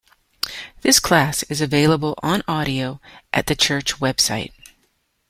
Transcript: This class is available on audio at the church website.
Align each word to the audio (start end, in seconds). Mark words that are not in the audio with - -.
This 0.81 0.99
class 0.99 1.43
is 1.43 1.61
available 1.61 2.15
on 2.23 2.41
audio 2.47 2.99
at 3.31 3.45
the 3.45 3.55
church 3.55 3.99
website. 3.99 4.51